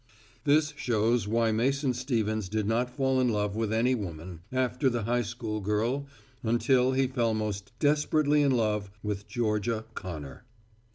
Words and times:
This 0.45 0.73
shows 0.77 1.27
why 1.27 1.51
Mason 1.51 1.93
Stevens 1.93 2.49
did 2.49 2.65
not 2.65 2.89
fall 2.89 3.21
in 3.21 3.29
love 3.29 3.55
with 3.55 3.71
any 3.71 3.93
woman, 3.93 4.41
after 4.51 4.89
the 4.89 5.03
high 5.03 5.21
school 5.21 5.59
girl, 5.61 6.07
until 6.41 6.93
he 6.93 7.05
fell 7.05 7.35
most 7.35 7.71
desperately 7.77 8.41
in 8.41 8.49
love 8.51 8.89
with 9.03 9.27
Georgia 9.27 9.85
Connor. 9.93 10.43